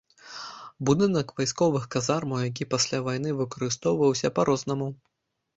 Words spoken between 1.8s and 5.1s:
казармаў, які пасля вайны выкарыстоўваўся па-рознаму.